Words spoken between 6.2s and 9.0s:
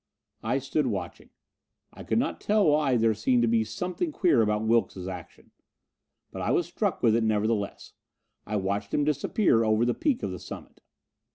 But I was struck with it, nevertheless. I watched